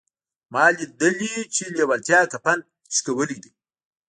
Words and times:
ما 0.53 0.63
ليدلي 0.75 1.33
چې 1.55 1.63
لېوالتیا 1.75 2.19
کفن 2.31 2.59
شلولی 2.95 3.37
دی. 3.43 3.51